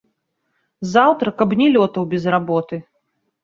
[0.93, 2.85] Заўтра каб не лётаў без работы!